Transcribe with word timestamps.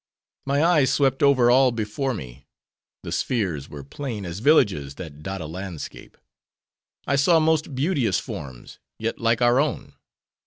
My 0.47 0.63
eyes 0.63 0.91
swept 0.91 1.21
over 1.21 1.51
all 1.51 1.71
before 1.71 2.15
me. 2.15 2.47
The 3.03 3.11
spheres 3.11 3.69
were 3.69 3.83
plain 3.83 4.25
as 4.25 4.39
villages 4.39 4.95
that 4.95 5.21
dot 5.21 5.41
a 5.41 5.45
landscape. 5.45 6.17
I 7.05 7.15
saw 7.15 7.39
most 7.39 7.75
beauteous 7.75 8.17
forms, 8.17 8.79
yet 8.97 9.19
like 9.19 9.43
our 9.43 9.59
own. 9.59 9.93